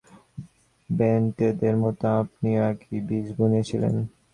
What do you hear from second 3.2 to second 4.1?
বুনেছিলেন?